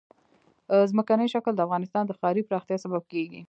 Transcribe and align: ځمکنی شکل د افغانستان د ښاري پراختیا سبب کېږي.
ځمکنی 0.91 1.27
شکل 1.33 1.53
د 1.55 1.59
افغانستان 1.67 2.03
د 2.05 2.11
ښاري 2.19 2.41
پراختیا 2.49 2.77
سبب 2.85 3.03
کېږي. 3.11 3.39